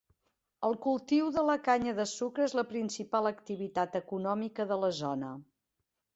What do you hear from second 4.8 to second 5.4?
la zona.